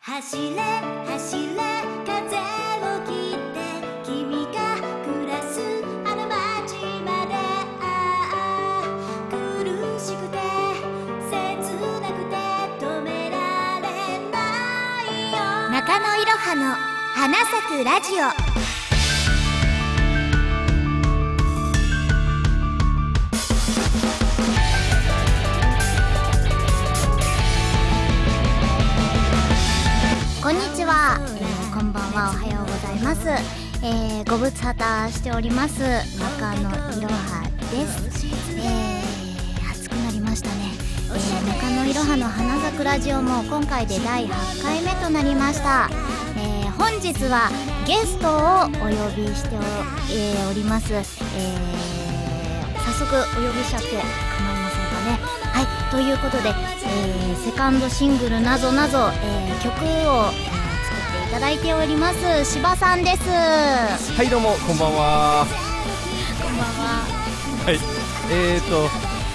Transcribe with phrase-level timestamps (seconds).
[0.00, 0.56] 走れ
[1.06, 1.56] 走れ
[2.06, 3.56] 風を切って
[4.04, 5.60] 君が暮らす
[6.04, 7.34] あの街まで
[7.80, 7.84] あ
[8.30, 8.84] あ
[9.30, 9.34] 苦
[9.98, 10.38] しくて
[11.28, 11.34] 切
[12.00, 12.36] なくて
[12.84, 13.84] 止められ
[14.30, 14.36] な
[15.02, 15.36] いよ
[15.70, 16.62] 中野いろはの
[17.14, 18.55] 花咲くラジオ
[30.46, 32.30] こんにちは、えーこんばんは。
[32.30, 33.26] おはようございます、
[33.84, 35.82] えー、ご無沙汰しております。
[36.20, 40.70] 中野いろはです、えー、暑くなりましたね、
[41.10, 45.90] えー、中野いろはの花咲くラジオも今回で第8回目となりました、
[46.38, 47.50] えー、本日は
[47.84, 49.58] ゲストをお呼びしてお,、
[50.14, 51.04] えーおります、えー、
[52.84, 54.06] 早速お呼びしちゃって構いま
[54.38, 54.55] せん。
[55.06, 55.18] ね。
[55.52, 63.18] はいということで、えーセカンドシングルなぞなぞ、えー曲を、えー作っていただいております柴さんです。
[63.18, 63.32] こん
[64.16, 65.46] はいどうもこんばんは。
[65.46, 67.04] ばんは。
[67.64, 67.78] はい。
[68.30, 68.88] えーと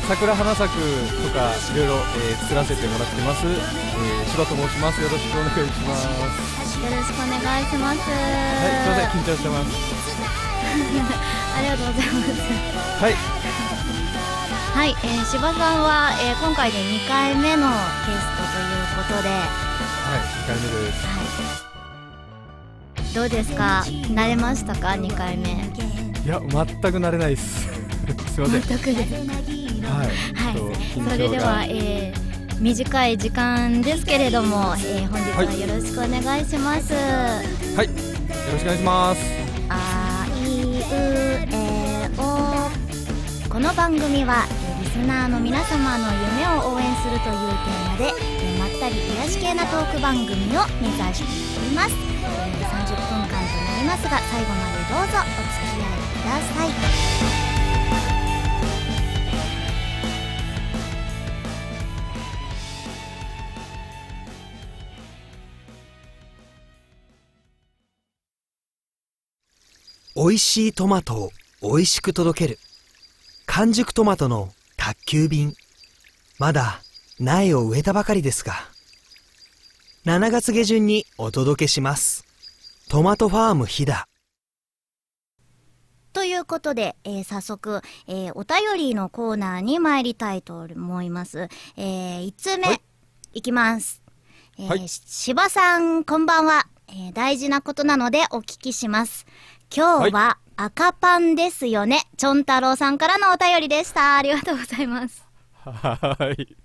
[0.07, 0.81] 桜花咲く
[1.23, 5.01] とかいろいろ、えー作らせてもらってます、えー、柴と申します。
[5.01, 6.05] よろしくお願いします。
[6.05, 8.09] よろしくお願いします。
[8.09, 9.71] はいすいません緊張してます。
[11.57, 13.03] ありがとうございます。
[13.03, 13.40] はい
[14.73, 19.35] はい、えー、柴さんは、えー今回で2回目のゲストということで、は
[20.07, 20.91] はい2回目で
[23.05, 23.11] す。
[23.11, 23.83] い、どうですか？
[23.85, 25.49] 慣れましたか？2回目。
[26.23, 26.49] いや全
[26.81, 27.67] く慣れないです。
[28.33, 28.61] すいません。
[28.61, 29.13] 全くです。
[29.13, 30.07] はい。
[30.35, 31.09] はい。
[31.11, 32.21] それでは、えー
[32.61, 37.87] 短い時間ですけれども、えー本日はよろしくお願いします、はい。
[37.87, 37.91] よ
[38.53, 39.21] ろしくお願いします。
[39.69, 41.30] あいう
[43.51, 44.47] この番組は
[44.79, 48.13] リスナーの皆様の夢を応援するというテーマで
[48.57, 56.69] まったり癒し系なトーク番組を目指しております、えー30分間となりますが最後までどうぞお付き合いください
[70.15, 72.70] 美味しいトマトを美味しく届ける。
[73.53, 74.47] 完熟トマトの
[74.77, 75.55] 宅急便。
[76.39, 76.79] まだ
[77.19, 78.53] 苗を植えたばかりですが。
[80.05, 82.23] 7月下旬にお届けします。
[82.89, 84.05] トマトファーム飛騨
[86.13, 91.49] ということで、えー早速、えーお便りのコーナーに参りたいと思います。
[91.75, 92.81] えー、1つ目、はい。
[93.33, 94.01] い、きます。
[94.59, 94.87] えーはい。
[94.87, 99.25] 柴さん、こんばんは、えー大事なことなのでお聞きします。
[99.73, 102.03] 今日は赤パンですよね。
[102.17, 104.17] ちょん太郎さんからのお便りでした。
[104.17, 105.25] ありがとうございます。
[105.63, 106.57] はい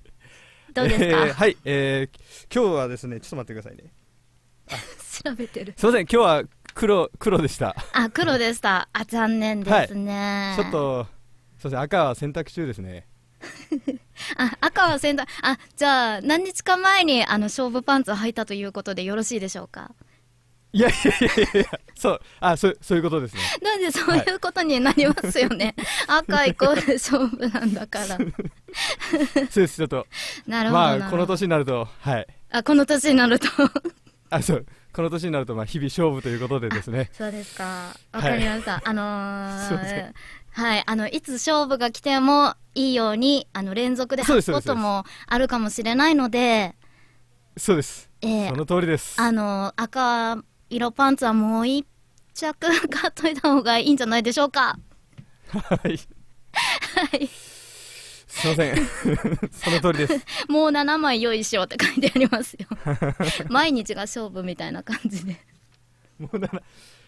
[0.75, 3.93] どうですか、えーはいえー、今日はですねちょっと待ってくださいね
[5.25, 5.75] 調べてる。
[5.77, 6.43] すいません今日は
[6.75, 8.89] 黒黒でしたあ、黒でした。
[8.93, 10.57] あ、残念ですね。
[10.59, 11.07] ちょっと
[11.59, 13.07] すいません赤は選択中ですね
[14.37, 19.93] あ、赤は先端、あ、じゃあ、何日か前に、あの、勝負パンツを履いたということでよろしいでしょうか？
[20.77, 23.41] いやいやいやいやそうあそうそういうことですね。
[23.63, 25.75] なんでそういうことになりますよね。
[26.07, 28.07] 赤イコール勝負なんだから。
[28.07, 28.27] そう
[29.55, 30.07] ですちょっと。
[30.47, 30.99] なるほどな。
[30.99, 32.27] まあこの年になるとはい。
[32.51, 33.49] あ、この年になると。
[34.29, 37.09] あそうこの年になるとまあ日々勝負ということでですね。
[37.15, 37.95] そうですか。
[38.13, 38.83] わかりました。
[38.85, 40.13] あのすいませー、
[40.53, 46.77] はい、あの、いつ勝負が来てもいいように、あの、連続でそうです履くこともあるかもしれないので、
[47.59, 48.11] そうです。
[48.23, 49.21] えーその通りです。
[49.21, 50.39] あの、赤
[50.69, 51.87] 色パンツはもう一
[52.35, 52.55] 着
[52.89, 54.79] 買っといた方がいいんじゃないでしょうか。
[55.53, 55.99] はい
[56.53, 57.29] はい。
[58.37, 58.77] すいません
[59.51, 62.67] その通りですもう7枚用意しようって書いてありますよ。
[63.49, 65.41] 毎日が勝負みたいな感じで。
[66.19, 66.63] もう 7,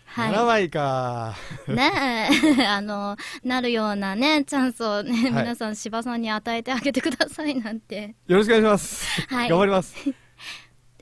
[0.07, 0.33] はい。
[0.33, 1.35] 7枚か
[1.67, 8.15] ねえ、 あの、なるようなね、チャンスをね、はい皆さん柴さんに与えてあげてくださいなんて。
[8.27, 10.28] よろしくお願いします、はい頑張ります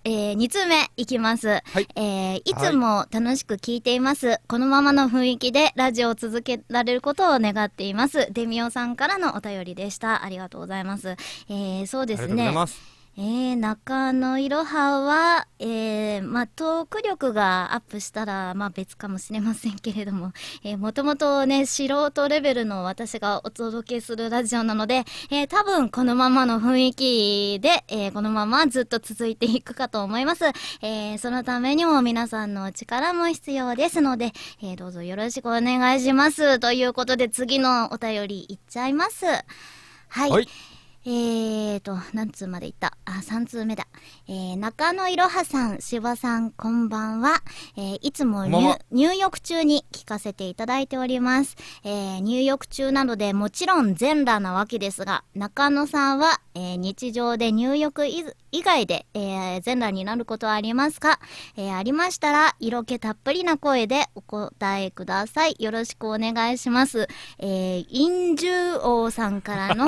[0.09, 1.49] えー、2通目いきます。
[1.49, 4.39] はいえー、いつも楽しく聞いています。
[4.47, 8.29] このままの雰囲気でラジオを続けられることを願っています。
[8.31, 10.23] デミオさんからのお便りでした。
[10.23, 11.17] ありがとうございます。
[11.49, 12.96] えー、そうですありがとうございね。
[13.19, 20.33] えー、中野いろはは、えー、まあ、トーク力がアップしたら、まあ、別かもしれませんけれども、
[20.63, 30.45] えー、もともとね、素人レベルの私がお届けするラジオなので、えー、多分このままの雰囲気で、えー、このままずっと続いていくかと思います。
[30.83, 34.33] えー、そのためにも皆さんの力も必要ですので、
[34.63, 36.59] えー、どうぞよろしくお願いします。
[36.59, 39.25] ということで、次のお便りいっちゃいます。
[39.25, 40.31] はい。
[40.31, 40.76] はい
[41.09, 42.99] えーと、何通までいった？
[43.05, 43.87] あ、3通目だ。
[44.27, 47.45] えー、中野いろはさん、しばさん、こんばんは。
[47.77, 48.45] えー、いつも
[48.91, 51.55] 入浴中に聞かせていただいております。
[51.85, 61.21] えー、入浴中なので、もちろん全裸なわけですが、中野さんは、えー、日常で入浴い以外で、えー、全裸になることはありますか？
[61.57, 65.55] えー、ありましたら、色気たっぷりな声でお答えください。
[65.61, 67.07] よろしくお願いします。
[67.39, 69.87] えー、陰獣王さんからの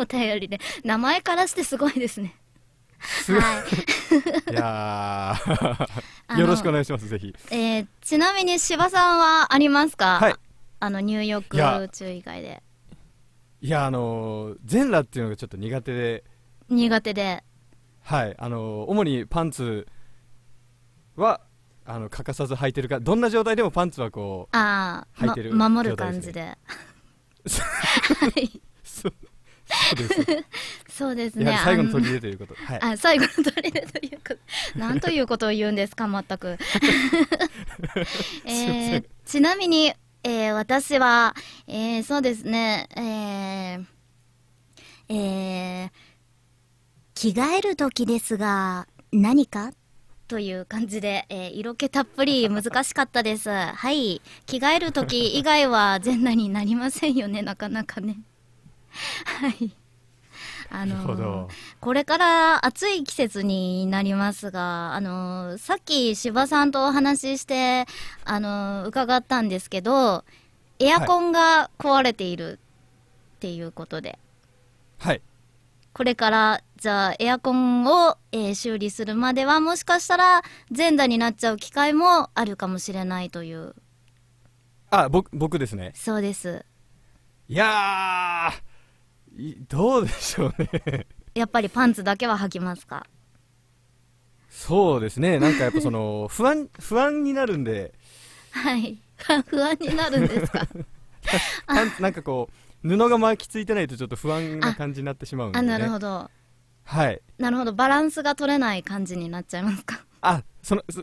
[0.02, 2.34] お便りで、名前からしてすごいですね。
[3.00, 3.62] すごいは
[4.48, 4.52] い。
[4.52, 10.18] いや よろしくお願いしますぜひえー、ちなみに柴さんはありますか？
[10.20, 10.34] はい
[10.82, 12.62] あの、入浴いや中以外で。
[13.62, 16.24] いやあのー全裸っていうのがちょっと苦手で
[16.68, 17.44] 苦手で。
[18.02, 19.86] はいあのー主にパンツ
[21.16, 21.40] は
[21.86, 26.56] あの欠かさず履いてるかどんな状態でもパンツはこああ、履いてるま、守る感じで。
[27.44, 27.62] う そ
[30.88, 31.58] そうですね。
[31.64, 34.34] 最後のあ取り入れということはいあ、最後の取り入れというこ
[34.72, 34.78] と。
[34.78, 36.58] なんということを言うんですか、全く。
[38.44, 41.34] えー、ちなみに、えー、私は、
[41.66, 43.86] えー、そうですね、えー、
[45.08, 45.90] えー、
[47.14, 49.72] 着替える時ですが、何か
[50.28, 53.50] という感じで、えー色気たっぷり難しかったです。
[53.50, 54.22] はい。
[54.46, 58.18] 着替える時以外は全裸になりませんよね、なかなかね。
[59.24, 59.70] はい。
[60.72, 61.48] あの
[61.80, 67.86] これから暑い季節になりますが、あのさっき柴さんとお話しして、
[68.24, 70.24] あの伺ったんですけど、
[70.78, 72.60] エアコンが壊れている
[73.36, 74.18] っていうことで、
[74.98, 75.22] はい
[75.92, 83.74] これから、じゃあ、エアコンを、えー修理するまでは、もしかしたら、全裸になっちゃう機会もあるかもしれないという。
[84.90, 86.64] あ僕僕ですねそうです。
[87.48, 88.69] いやーい
[89.68, 91.06] どうでしょうね。
[91.34, 93.06] やっぱりパンツだけは履きますか？
[94.48, 95.38] そうですね。
[95.38, 97.94] なんかやっぱその 不安不安になるんで。
[98.50, 98.98] はい。
[99.46, 100.66] 不安になるんですか？
[101.66, 102.50] パンツなんかこ
[102.84, 106.30] う布が巻きついてないとちょっと不安な感じになってしまうんで、あ、ね、なるほど。
[106.84, 107.20] はい。
[107.38, 107.72] なるほど。
[107.72, 110.04] バランスが取れない感じになっちゃいますか？
[110.20, 111.02] あそのそ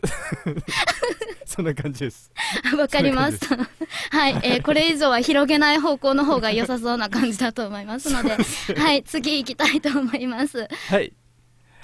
[1.56, 2.30] そんな感じです
[2.76, 3.56] わかりました。
[3.56, 8.36] はい、えーこれ以上は広げない方向の方が良さそうな感じだと思いますので、
[8.76, 10.68] はい、次行きたいと思います。
[10.88, 11.12] はい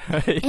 [0.09, 0.41] はいえ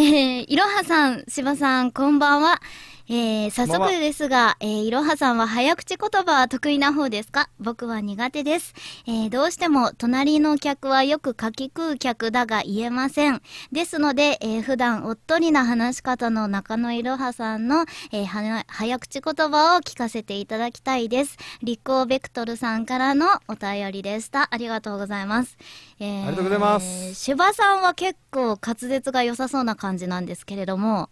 [0.41, 2.61] ー、いろはさん、しばさん、こんばんは。
[3.07, 7.49] えー、早速ですが、えー、いろはさんは早口言葉は得意な方ですか？
[7.59, 8.73] 僕は苦手です。
[9.05, 13.41] えー、どうしても隣の客はよく書き食う客だが言えません。
[13.71, 21.37] ですので、えー、普段おっとりな話し方の中野いろはさんの、えー、はな早口言葉を聞かせていただきたいです。
[21.61, 24.47] 立候ベクトルさんからのお便りでした。
[24.51, 25.57] ありがとうございます。
[25.99, 31.09] えーありがとうございますしばさんは結構滑舌が良さそうな感じなんですけれども、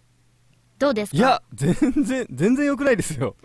[0.84, 1.18] どうですか？
[1.18, 3.36] いや全然全然良くないですよ。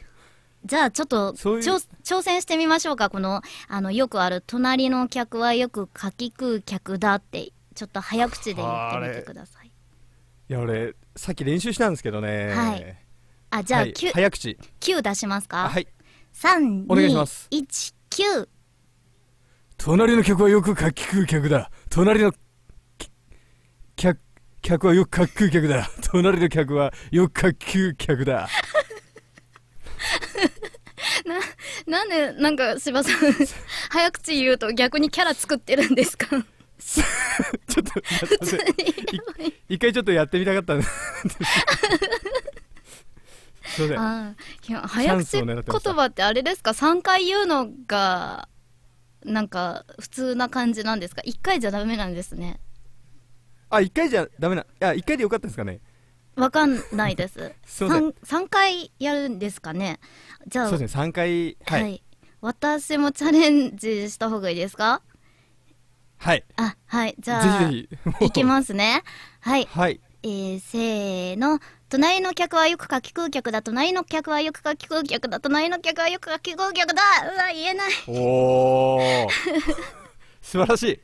[0.65, 1.59] じゃあちょっと挑
[2.03, 3.11] 挑戦してみましょうか。
[3.11, 9.69] この、あの、よくある、隣の客はよくかき食う客だって、ちょっと早口で言ってみてください。
[9.69, 12.53] いや俺さっき練習したんですけどね。
[12.53, 12.97] はい。
[13.51, 14.59] あ、じゃあ、はい9、早口。
[14.81, 15.67] 9出しますか？
[15.67, 15.87] あはい。
[16.35, 17.49] 3、お願いします。
[17.53, 17.95] 2、1、
[18.43, 18.49] 9。
[19.77, 21.71] 隣の客はよくかき食う客だ。
[21.89, 22.37] 隣のき
[24.69, 25.91] 客客はよくかき食う客だ。
[26.13, 28.49] 隣の客はよくかき食う客だ。
[31.87, 33.15] なんで、なんか、柴さん、
[33.89, 36.27] 早口言うと逆にキャラ作ってるんですか？
[36.29, 37.03] ちょ
[37.83, 39.55] っとすいませんい。
[39.71, 40.91] 一回ちょっとやってみたかったんです
[43.75, 43.99] すいません。
[43.99, 45.63] あーいや早口言
[45.95, 48.49] 葉ってあれですか？3回言うのが
[49.25, 52.61] なんか普通な感じなんですか？1回じゃダメなんですね
[53.71, 55.81] あ一回じゃダメないや一回でよかったですかね。
[56.37, 57.53] わかんないです。
[57.67, 58.09] すいません。
[58.09, 59.99] 3, 3回やるんですかね？
[60.47, 60.69] じゃあ。
[60.69, 61.83] そうですね3回はい。
[61.83, 62.03] はい。
[62.41, 65.03] 私もチャレンジした方がいいですか？
[66.19, 66.45] はい。
[66.57, 67.15] あはい。
[67.19, 68.25] じゃあぜひぜひ。
[68.27, 69.03] いきますね。
[69.41, 69.67] はい。
[69.71, 70.01] はい。
[70.23, 71.61] えー、せーの。
[71.91, 73.63] 隣の客はよくかき食う客だ。
[73.63, 75.41] 隣の客はよくかき食う客だ。
[75.41, 77.03] 隣の客はよくかき食う客だ。
[77.33, 77.91] うわ言えない。
[78.09, 79.29] おお
[80.43, 81.01] 素晴らしい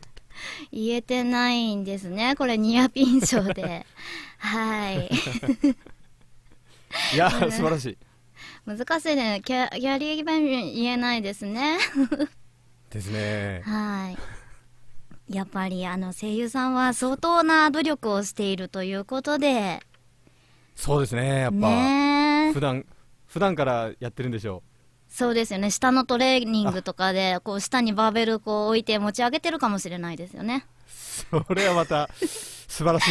[0.73, 2.35] 言えてないんですね。
[2.37, 3.87] これニアピン賞で。
[4.39, 5.11] はい。
[7.15, 7.99] いや素晴らしい
[8.67, 9.43] 難しいね。
[9.45, 11.79] キャギャリー・ベン言えないですね。
[12.91, 15.35] ですねはい。
[15.35, 19.81] やっぱりあの声優さんは相当な努力をしているということで、
[20.77, 22.85] そうですねやっぱ、ねえ普段
[23.27, 24.63] 普段からやってるんでしょ
[25.15, 25.71] そうですよね。
[25.71, 30.67] 下のトレーニングとかで、こう下にバーベルこう置いて持ち上げてるかもしれないですよね。
[30.89, 32.11] それはまた
[32.75, 33.07] 素晴らし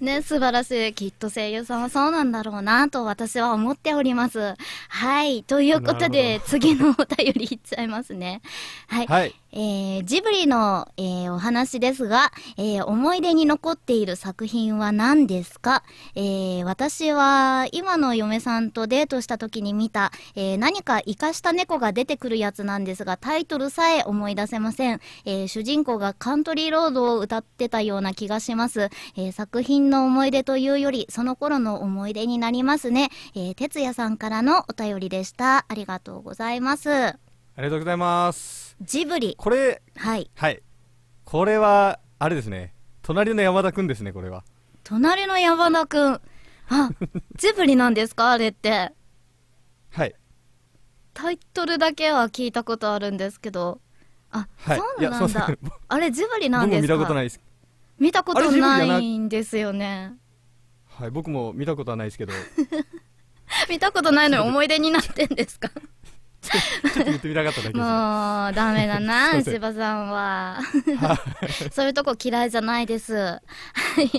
[0.00, 0.94] い ね、素晴らしい。
[0.94, 4.54] きっと声優さんはそうなんだろうなと私は思っております。
[4.88, 5.42] はい。
[5.42, 8.40] ということなで、次のお便りいっちゃいますね。
[8.86, 9.06] はい。
[9.06, 15.82] はいえージブリの、えーお話ですが、えー思い出に残っている作品は何ですか、
[16.14, 25.00] えー私は今の嫁さんとデートした時に見た、えー何か生かした猫が出てくるやつなんですが、タイトルさえ思い出せません。
[25.24, 28.67] えー主人公がカントリーロードを歌ってたような気がします。
[29.16, 33.08] えー作品の思い出というより、その頃の思い出になりますね。
[33.34, 35.64] えー、哲也さんからのお便りでした。
[35.68, 36.90] ありがとうございます。
[36.90, 37.16] あ
[37.58, 39.34] りがとうございますジブリ。
[39.36, 40.30] これはい。
[40.36, 40.62] はい
[41.24, 42.72] これはあれですね
[43.02, 44.44] 隣の山田くんですねこれは
[44.84, 46.20] 隣の山田くん。
[46.70, 46.90] あ、
[47.36, 48.32] ジブリなんですか？
[48.32, 48.92] あれって。
[49.90, 50.14] はい
[51.14, 53.80] タイトルだけは聞いたことあるんですけど。
[54.30, 55.48] あ、はいそうなんだ。
[55.88, 56.94] あれ、ジブリなん僕もですか？
[56.94, 57.40] 見たことないです
[57.98, 60.12] 見たことなないんですよね。
[60.86, 62.32] はい僕も見たことはないですけど
[63.70, 65.68] 見たことないのに思い出になってんですか？
[66.40, 70.58] ちょっと言ってみたかっただけですねもう、ダメだな、 ません柴さんは。
[71.72, 73.14] そういうとこ嫌いじゃないです。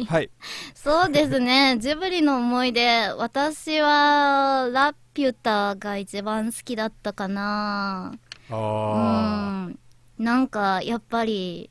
[0.07, 0.29] はい
[0.75, 1.77] そうですね。
[1.79, 8.13] ジブリの思い出、私は、ラピュタが一番好きだったかな。
[8.49, 9.79] うあん。
[10.17, 11.69] なんか、やっぱり、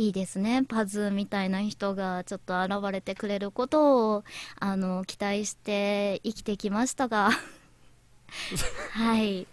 [0.00, 0.64] いいですね。
[0.66, 4.24] パズみたいな人がちょっと現れてくれることを、
[4.58, 7.28] あの、期待して生きてきましたが。
[8.92, 9.46] はい。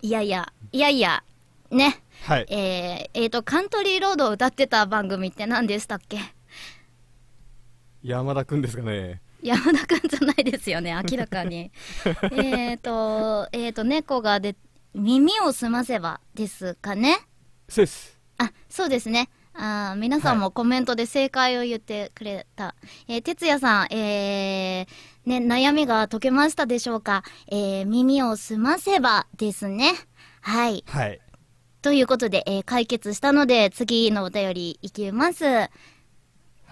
[0.00, 1.24] いやいや、いやいや、
[1.72, 2.00] ね。
[2.28, 6.20] あはいえー、えーと、カントリーロードを歌ってた番組って何でしたっけ？
[8.04, 11.72] 山田くんですかね山田くんじゃないですよね、明らかに。
[12.30, 14.54] えっと、えっ、と、猫がで、
[14.94, 17.18] 耳を澄ませばですかね。
[17.68, 19.28] そうですあ、そうですね。
[19.56, 22.74] あー皆さんもコメントで正解を言ってくれた。
[23.08, 27.22] えー、哲也さん、えー、ね、悩みが解けましたでしょうか？
[27.48, 29.92] えー、耳を澄ませばですね。
[30.40, 30.84] はい。
[30.88, 31.20] はい
[31.82, 35.44] ということで、えー解決したので、次のお便りいきます。
[35.44, 35.70] は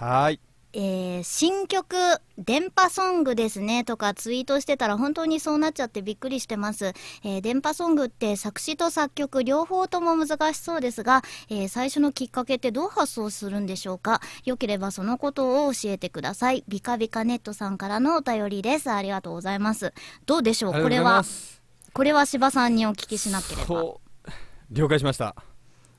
[0.00, 0.40] ーい
[0.74, 1.96] えー新曲、
[2.38, 6.92] 電波ソングですねとかツイートしてたら本当にそうなっちゃってびっくりしてます。
[7.24, 14.20] えー電波ソングって作詞と作曲両方とも難しそうですが、えー最初のきっかけってどう発想するんでしょうか？
[14.44, 16.64] よければそのことを教えてください。
[16.68, 18.90] ビカビカネットさんからのお便りです。
[18.90, 19.92] ありがとうございます。
[20.26, 20.72] どうでしょう？
[20.72, 21.62] これは、す
[21.92, 23.96] これは柴さんにお聞きしなければ。
[24.70, 25.36] 了解しました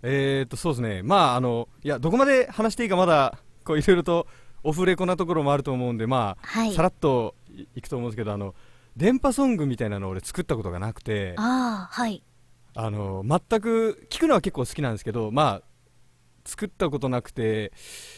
[0.01, 4.25] えー、っとそうですねまああのいやどこまで話していいかまだこういろいろと
[4.63, 8.55] オフレコなところもあると思うんでまあ、はいさらっといいくと思うんですけどあの
[8.95, 12.23] 電波ソングみたいなのを俺作ったことがなくてああ、はい。
[12.75, 15.61] あの全く聞くのは結構好きなんですけどまあ
[16.45, 17.71] 作ったことなくて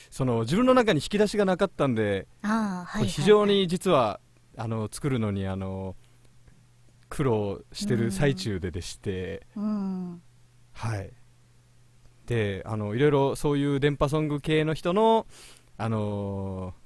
[0.09, 3.07] その自分の中に引き出しがなかったんで、ああ、はい、はい。
[3.07, 4.19] 非常に実は
[4.57, 5.95] あの作るのにあの
[7.09, 10.21] 苦労してる最中ででして、うん。
[10.71, 11.11] はい
[12.25, 15.27] であのいろいろそういう電波ソング系の人の
[15.77, 16.85] あのー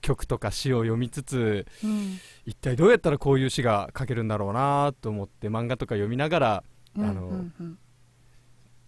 [0.00, 2.18] 曲とか詩を読みつつうん。
[2.46, 6.64] 一体どうやったらこういう詩が書けるんだろうなと思って漫画とか読みながら
[6.96, 7.04] うん。
[7.04, 7.44] あの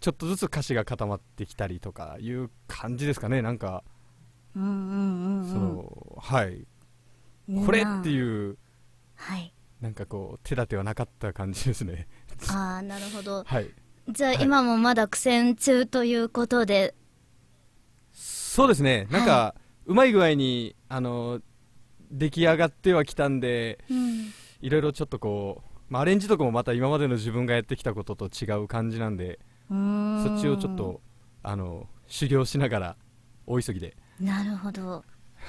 [0.01, 3.85] ちょっとずつ歌詞が固まってきたりとかいう感じですかねなんか、
[4.57, 5.49] うんうんうんうん。
[5.49, 6.67] そのはい
[7.49, 8.57] うんこれっていう
[9.17, 9.53] はい。
[9.81, 12.09] なんかこう手立てはなかった感じですね
[12.49, 13.43] ああ、なるほど。
[13.47, 13.69] はい
[14.09, 16.95] じゃあ、はい今もまだ苦戦中ということで、
[18.53, 19.55] そうですねなんか、
[19.87, 21.41] うまい具合にあの
[22.11, 24.31] 出来上がってはきたんでうん。
[24.61, 29.39] いろいろちょっとこう、まあ、アレンジとかもまた今までの自分がやってきたことと違う感じなんで
[29.73, 30.77] んそっちをちょっ。
[30.77, 31.01] と
[31.43, 32.97] あの修行しながら
[33.47, 35.03] 大急ぎでなるほど。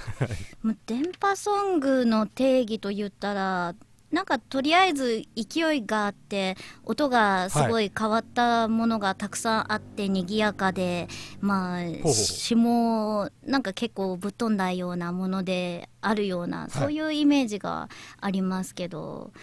[0.63, 3.75] もう電波ソングの定義と言ったら、
[4.13, 6.55] なんかとりあえず勢いがあって
[6.86, 11.08] 音がすごい変わったものがたくさんあって賑やかで、
[11.41, 16.70] まあ詩もなんか結構ぶっ飛んだようなものであるような、い。
[16.70, 17.89] そういうイメージが
[18.22, 19.34] ありますけど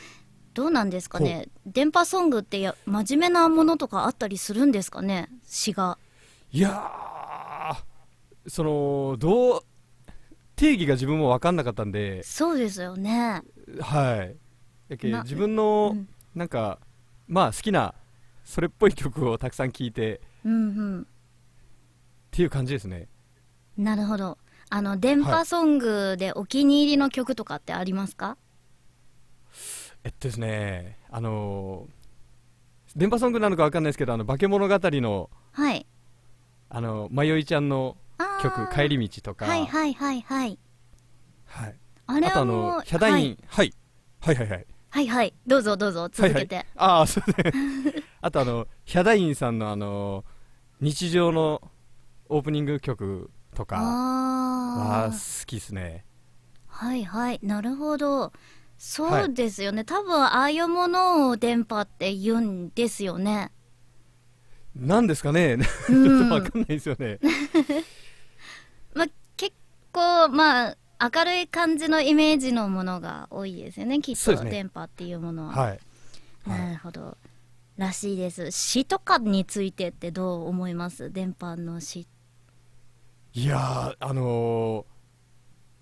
[0.55, 1.49] どうなんですかね？
[1.67, 5.29] 電波ソングってや真面目なものとかあったりするんですかね？
[5.45, 5.99] 詩が。
[6.53, 9.63] いやーそのどう
[10.55, 12.23] 定義が自分も分かんなかったんで。
[12.23, 13.43] そうですよね。
[13.81, 14.37] はい
[14.91, 16.09] やけな自分のうん。
[16.35, 16.79] なんか
[17.27, 17.95] まあ好きな
[18.45, 20.57] それっぽい曲をたくさん聴いてうんう
[20.99, 21.03] ん。
[21.03, 21.05] っ
[22.31, 23.09] ていう感じですね。
[23.77, 24.39] なるほど。
[24.73, 28.37] あの、電波ソングでお気に入りの曲とかってありますか、
[30.05, 32.01] えっとですねあのー
[32.97, 35.87] 電波ソングなのか分かんないですけどあの化け物語のはい。
[36.69, 37.97] あのまよいちゃんの
[38.43, 39.47] 曲帰り道とか。
[39.47, 40.59] はいはいはいはい。
[41.47, 41.77] はい。
[42.07, 43.73] あれあとあのヒャダイン、はい、
[44.21, 44.33] はい。
[44.33, 46.09] はいはいはいはいどうぞどうぞ。
[46.11, 47.95] 続けて、はいはい、ああそうですね。
[48.21, 50.25] あとあのヒャダインさんのあの
[50.81, 51.63] 日常の
[52.29, 53.77] オープニング曲とか。
[53.77, 56.05] はあ好きですね。
[56.69, 57.41] あはいはい。
[57.43, 58.33] なるほど。
[58.79, 63.53] そうですよね、多分ああいうものを電波って言うんですよね。
[64.75, 65.59] なんですかね。
[65.87, 66.23] ちうん。
[66.23, 67.19] ょっとわかんないですよね、
[68.95, 69.07] まあ、
[69.37, 69.53] 結
[69.93, 75.81] 構まあ明るい感じのイメージのものが多いですよねきっと、電波っていうものは、はい、
[76.47, 77.17] はないるほど。
[77.79, 78.51] らしいです。
[78.51, 81.11] 詩とかについてってどう思います？
[81.11, 82.07] 電波の詩。
[83.33, 84.85] いやーあのー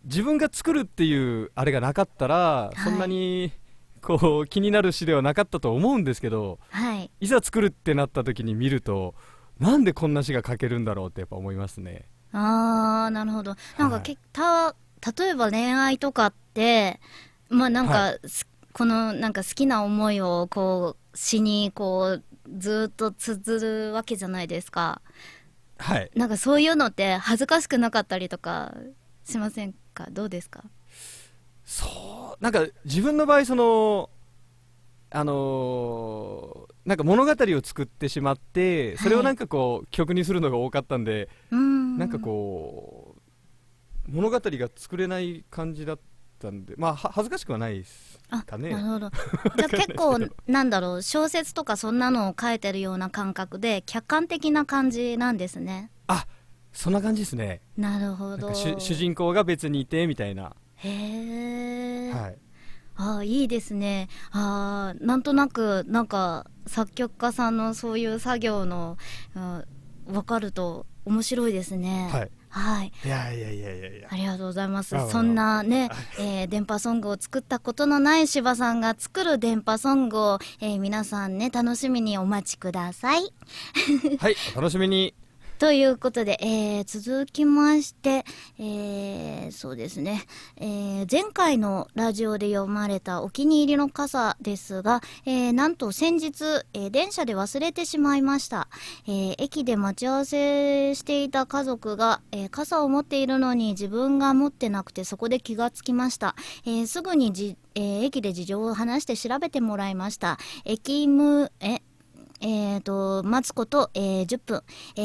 [0.04, 2.80] 自分が作るっていうあれがなかったら、い。
[2.80, 3.52] そんなに
[4.00, 7.10] こう気になる詩ではなかったと思うんですけどはい。
[7.20, 9.16] いざ作るってなった時に見ると
[9.58, 12.06] なんでこんな詩が書けるんだろうってやっぱ思いますね。
[12.32, 13.56] あーなるほど。
[13.76, 14.16] なんかはい
[15.16, 17.00] 例えば恋愛とかって
[17.48, 22.22] まあなんか、はすこのなんか好きな思いをこう詩にこう
[22.58, 25.00] ずっと綴るわけじゃないですか。
[25.78, 26.10] はい。
[26.14, 28.74] なんかそういうのって恥ずかしくなかったりとか
[29.24, 30.08] しませんか？
[30.10, 30.64] どうですか？
[31.64, 34.10] そうなんか自分の場合その
[35.10, 41.98] あのーなんか物語を作ってしまってそれをなんかこう、曲にするのが多かったんで、うーん。
[41.98, 42.97] なんかこう
[44.08, 45.98] 物語が作れない感じだっ
[46.38, 48.70] たんでまあは恥ずかしくはないですあかね。
[48.70, 49.10] なるほど。
[49.56, 55.90] じゃあ結構なんだろう小説とかそんなのを書いてるような感覚で客観的な感じなんですね。
[56.06, 56.26] あ
[56.72, 57.60] そんな感じですね。
[57.76, 58.54] なるほど。
[58.54, 62.38] 主主人公が別にいてみたいな、へえ、はい、
[62.96, 64.08] ああいいですね。
[64.30, 68.96] ああなんとなくなんか作曲家さんのそういう作業の、
[69.34, 69.64] うん、
[70.06, 72.08] 分かると面白いですね。
[72.12, 72.92] はい、はい。
[73.04, 74.08] いやいやいやいやいや。
[74.10, 74.96] ありがとうございます。
[75.10, 83.32] そんなね、えー電波ソングを作ったことのない柴さんが作る電波ソングを、えー皆さんね楽しみにお待ちください。
[84.18, 85.14] はいお楽しみに
[85.58, 88.24] ということで、えー続きまして、
[88.60, 90.22] えーそうですね、
[90.56, 96.44] えー前回のラジオで読まれたお気に入りの傘ですが、えーなんと先日、
[96.74, 98.68] えー電車で忘れてしまいました。
[99.08, 106.36] えー駅で待ち合わせしていた家族が、えー傘を持っているのに自分が持ってなくてそこで気がつきました。
[106.66, 110.38] えーすぐにじ、えー駅で事情を話して調べてもらいました。
[110.64, 111.80] 駅務、え、
[112.40, 114.62] えー、と待つこと、えー10分、
[114.96, 115.00] え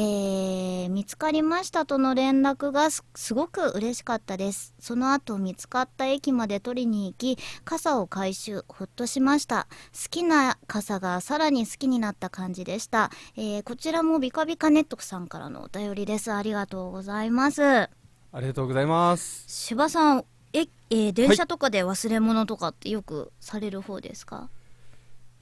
[0.86, 4.74] ー見つかりましたとの連絡がすすごく嬉しかったです。
[4.78, 9.66] その後見つかった駅まで取りに行き傘を回収ほっとしました。
[9.92, 16.32] 好きな傘がさらに好きになった感じでした、えーこちらもビカビカネットさんからのお便りです。
[16.32, 17.62] ありがとうございます。
[17.62, 19.44] ありがとうございます。
[19.48, 24.63] 柴さんえ、えー電車とかで忘れ物とかってよくされる方ですか、い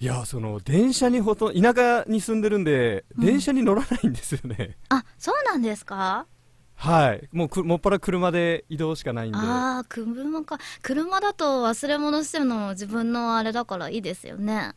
[0.04, 3.24] やその電車にほとんど田舎に住んでるんで、うん。
[3.24, 4.76] 電車に乗らないんですよね。
[4.88, 6.26] あそうなんですか？
[6.74, 7.28] はい。
[7.30, 9.38] もうくもっぱら車で移動しかないんで。
[9.38, 10.58] ああ車か。
[10.82, 14.74] 車だと忘れ物してるのも自分のあれだからいいですよね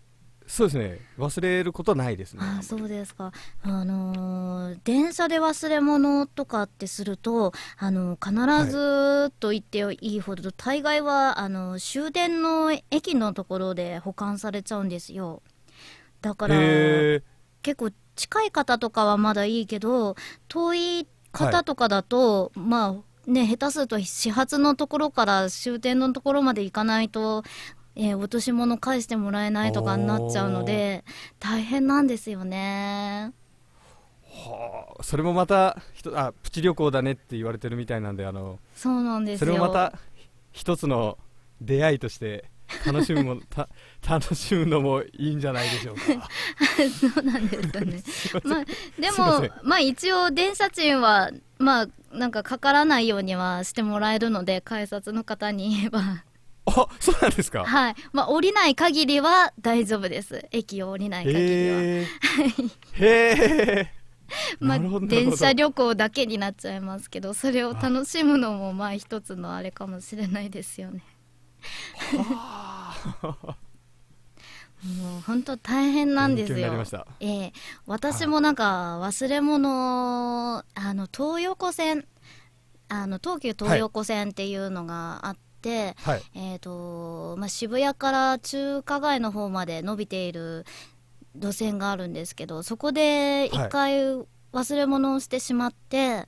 [0.47, 0.99] そうですね。
[1.17, 3.31] 忘れることはないですねあーそうですか。
[3.63, 15.41] あのー電車で忘れ物とかってするとあのー必ずと言っていいほど、大概はあのー終電の駅のところで保管されちゃうんですよ。
[16.21, 17.23] だからへ
[17.63, 20.15] 結構近い方とかはまだいいけど
[20.47, 27.43] 遠い方とかだと、まあね下手すると始発のところから終点のところまで行かないと、
[27.95, 31.03] えー落とし物返してもらえないとかになっちゃうので
[31.39, 33.31] 大変なんですよね。
[34.33, 35.77] ーはあそれもまた
[36.13, 39.53] あプチ旅行だねって言われてるみたいなんであのそうなんですそよ。
[39.53, 39.93] れもまた
[40.51, 41.17] 一つの
[41.61, 42.45] 出会いとして
[42.85, 43.69] 楽しむもた
[44.07, 46.01] 楽しむのもいいんじゃないでしょうか
[47.13, 47.61] そうなんで
[47.99, 48.45] すよね。
[48.45, 48.65] まあ、
[48.99, 56.24] でも、まあ一応電車賃は、まあなんかかからないようにはしてもらえるので、改札の方に言えば。
[56.67, 57.63] あそうなんですか？
[57.65, 57.95] はい。
[58.11, 60.47] まあ降りない限りは大丈夫です。
[60.51, 61.45] 駅を降りない限りは。
[61.81, 62.07] へ
[62.99, 63.91] え
[64.59, 71.03] まあ電車旅行だけになっちゃいますけど、それを楽しむのもまあ一つのあれかもしれないですよね。
[74.83, 77.05] もう本当大変なんですよ。
[77.19, 77.53] ええ。
[77.87, 82.05] 私もなんか忘れ物、あの東横線。
[82.87, 86.21] あの東急東横線っていうのがあって、はい。
[86.35, 90.65] えーとまあ、渋谷から中華街の方まで伸びている
[91.35, 96.27] 路線があるんですけどそこで一回忘れ物をしてしまって、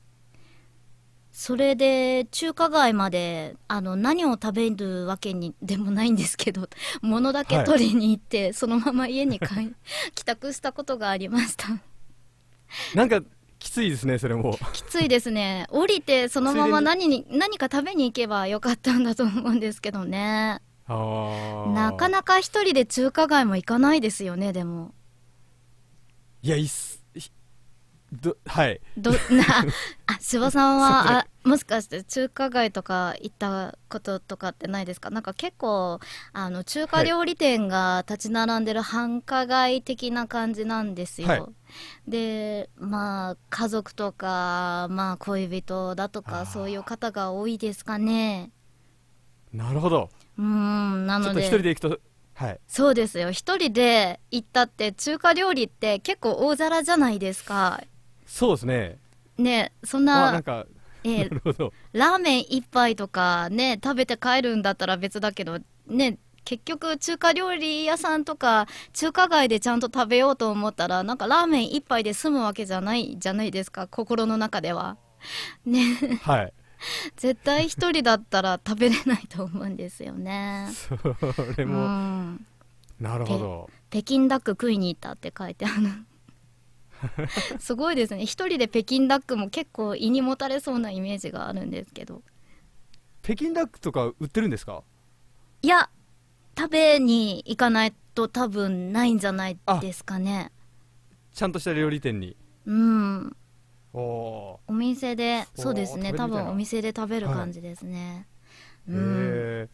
[1.32, 6.68] それで中華街まであの何を食べるわけにでもないんですけど
[7.02, 9.74] 物だけ取りに行って、そのまま家に帰
[10.16, 11.68] 帰宅したことがありました。
[12.96, 13.22] なんか
[13.60, 14.58] きついですねそれも。
[14.74, 15.66] きついですね。
[15.70, 20.62] 降りてそのまま何に何か食べに行けばよかったんだと思うんですけどね。
[20.88, 24.94] なかなか一人で中華街も行かないですよねでも。
[26.44, 27.32] いやいっすひ
[28.14, 28.80] どはい。
[28.98, 29.44] ど な
[30.06, 35.10] あ 柴さんはあもしかして中華街とか行ったこととかってないですか？
[35.10, 36.00] なんか結構
[36.34, 41.44] あの中華料理店が立ち並んでる繁華街的な感じなんですよ、はい。
[42.08, 48.52] でまあ家族とかまあ恋人だとかそういう方が多いですかね。
[49.54, 50.10] なるほど。
[50.38, 52.00] うーんなのちょっと一人で行くと
[52.34, 52.60] はい。
[52.68, 53.32] そうですよ。
[53.32, 57.82] 一人で行ったって中華料理って結構大皿じゃないですか。
[58.26, 59.00] そうですね。
[59.38, 60.66] ねそんなあなんか
[61.04, 61.74] えーなるほど。
[61.94, 74.98] ラーメン一杯とかね食べて帰るんだったら別だけどね結局中華料理屋さんとか中華街でちゃんと食べようと思ったらなんかラーメン一杯で済むわけじゃないじゃないですか心の中では。
[75.66, 76.20] ね。
[76.22, 76.54] はい。
[77.18, 80.70] 絶対一人だったら食べれないと思うんですよね。
[80.74, 80.96] そ
[81.58, 82.46] れうも、ん。
[83.00, 83.70] なるほど。
[83.90, 86.06] 北京ダック食いに行ったって書いてある
[87.60, 88.26] すごいですね。
[88.26, 92.22] 一人で北京ダックも結構胃にもたれそうなイメージがあるんですけど。
[93.22, 94.84] 北京ダックとか売ってるんですか？
[95.62, 95.90] いや
[96.58, 100.52] 食べに行かないと多分ないんじゃないですかね。
[101.34, 102.36] ちゃんとした料理店に。
[102.66, 103.36] うん。
[103.94, 106.14] おおお店でそうですね。
[106.14, 109.66] 多分お店で食べる感じですね、ーうん。
[109.66, 109.70] へ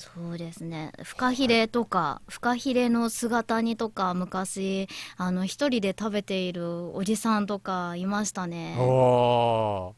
[0.00, 0.92] そうですね。
[1.02, 8.76] フカヒレとかフカヒレの姿煮とか昔あの一人で食べているおじさんとかいましたえね。
[8.78, 9.94] お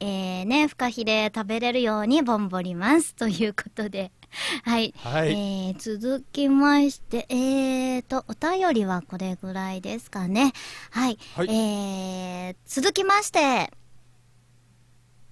[0.00, 3.14] えー、ねフカヒレ食べれるようにボンボります。
[3.14, 4.10] ということで。
[4.64, 4.92] はい。
[4.96, 10.54] ーはい、えー続きまして、えーと、お便りはこれぐらいですかね。
[10.90, 11.18] はい。
[11.36, 11.48] はい。
[11.48, 13.70] えー、続きまして、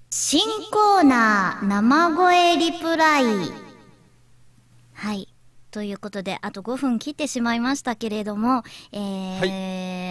[0.09, 3.64] 新コーナー生声リプライ。
[5.75, 5.81] はい。
[5.81, 8.99] ということで、あと5分切ってしまいましたけれども、え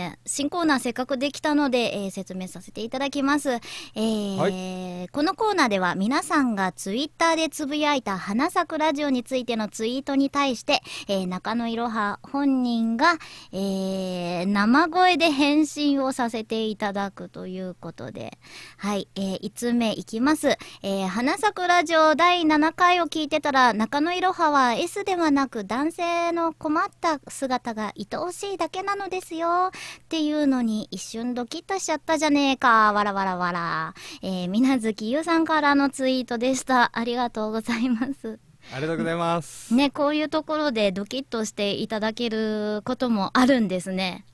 [0.10, 3.50] ー新コーナーせっかくできたので、えー説明させていただきます。
[3.52, 13.14] えーこのコーナーでは皆さんがツイッターでつぶやいた花咲くラジオについてのツイートに対して、えー中野いろは本人が、
[13.52, 18.38] えー生声で返信をさせていただくということで、
[18.78, 20.58] はい、えー、5つ目いきます。
[20.82, 29.70] えー花咲くラジオ第7回を聞いてたら、中野いろはは S ではなく男性の困った姿が愛おしいだけなのですよ。
[30.06, 32.92] っていうのに一瞬ドキッとしちゃったじゃねえか。
[32.94, 33.94] わらわらわら。
[34.24, 36.90] えー、みなずきゆうさんからのツイートでした。
[36.98, 38.40] ありがとうございます。
[38.72, 44.26] ありがとうございます、ね、こういうところでドキッとしていただけることもあるんですね。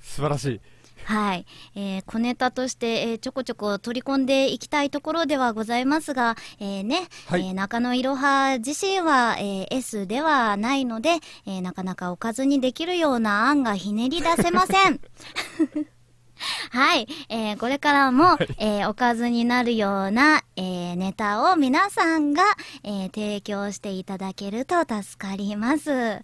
[0.00, 0.60] 素晴らしい
[1.02, 11.10] はい、えー小ネタとして、えーちょこちょこ取り込んでいきたいところではございますが、えーね、はいえー中野いろは自身は、えー S ではないので、
[11.46, 15.00] えーなかなかおかずにできるような案がひねり出せません。
[16.70, 22.42] はい、えーこれからも、えーおかずになるような、えーネタを皆さんが、
[22.82, 25.90] えー提供していただけると助かります。
[25.90, 26.20] は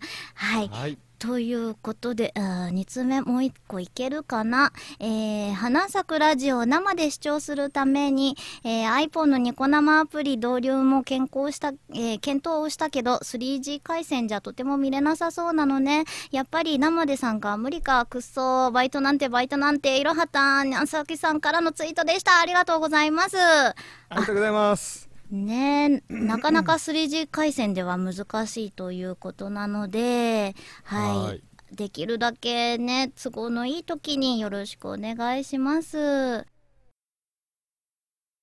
[0.63, 0.69] い。
[0.69, 4.73] はいということで、あ2つ目もう1個いけるかな？
[4.99, 16.05] えー、花咲くラジオ生で視聴するために、えー iPhone のニコ生アプリ導入も健康した、えー検討をしたけど、3G 回線じゃとても見れなさそうなのね。
[16.31, 18.07] やっぱり生で参加は無理か。
[18.07, 22.41] くっそバイトなんてバイトなんて、いろはたん、にゃんさきさんからのツイートでした。
[22.41, 23.37] ありがとうございます。
[23.37, 23.75] あ
[24.13, 31.19] りがとうございますねえ、なかなか 3G 回線では難しいということなので、はい。
[31.19, 36.47] はいできるだけね、都合のいい時によろしくお願いします。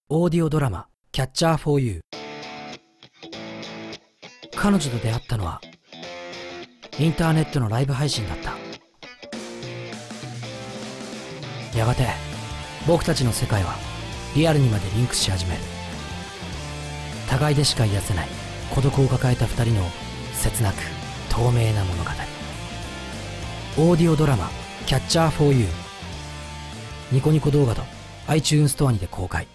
[0.10, 2.00] オーディオドラマ「キャッチャー・フォー・ユー」
[4.56, 5.60] 彼女と出会ったのは
[6.98, 8.56] インターネットのライブ配信だった
[11.78, 12.08] やがて
[12.88, 13.76] 僕たちの世界は
[14.34, 15.77] リアルにまでリンクし始める
[17.38, 18.28] 互いでしか癒せない。
[18.74, 19.84] 孤独を抱えた二人の
[20.34, 20.78] 切なく
[21.30, 22.10] 透明な物語。
[23.80, 24.50] オーディオドラマ
[24.88, 25.68] 「キャッチャー・フォー・ユー」
[27.14, 27.84] ニコニコ動画と
[28.28, 29.48] iTunes ストアにて公開。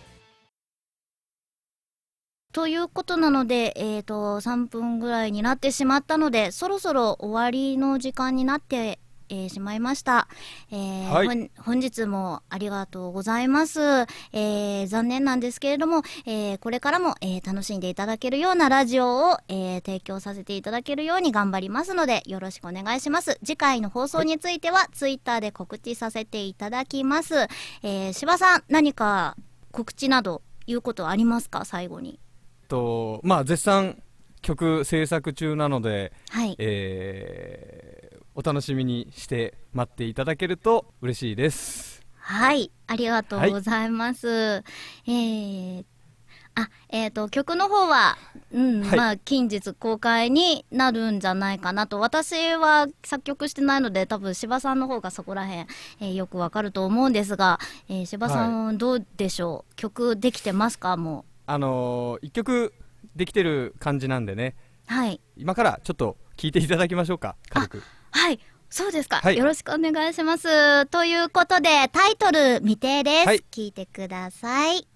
[2.52, 9.00] ということなので、えっ、と、3分ぐらいになってしまったので、そろそろ終わりの時間になって、
[9.32, 10.28] えーしまいました。
[10.70, 13.80] えーはい本日もありがとうございます。
[13.80, 23.38] えー残念なんですけれども、えーこれからも、えー楽しんでいただけるようなラジオを、えー提供させていただけるように頑張りますので、よろしくお願いします。
[23.42, 27.34] 次回の放送については、ツイッターで告知させていただきます。
[27.82, 29.36] えー、柴さん、何か
[29.70, 31.64] 告知など言うことありますか？
[31.64, 32.20] 最後に。
[32.68, 34.02] とまあ絶賛
[34.42, 36.54] 曲制作中なので、はい。
[36.58, 37.91] えー
[38.34, 44.28] お楽しみにして待っていただけると嬉しいですはい、ありがとうございます。
[44.28, 45.84] えー、
[46.54, 48.16] あ、えっ、と、曲の方は、
[48.52, 51.98] うん、はいまあ、近日公開になるんじゃないかなと。
[51.98, 55.66] 私は作曲してないので、多分柴さんの方がそこら辺、
[56.00, 59.74] えーよくわかると思うんですが、えー、柴さん、どうでしょう？
[59.74, 60.96] 曲できてますか？
[60.96, 62.72] もあのー、一曲
[63.16, 64.54] できてる感じなんでね
[64.88, 64.94] う。
[64.94, 65.20] はい。
[65.36, 68.38] 今からちょっと聞いていただきましょうか軽くはい。
[68.70, 70.86] そうですか、はいよろしくお願いします。
[70.86, 73.26] ということで、タイトル未定です。
[73.26, 74.86] はい聞いてください。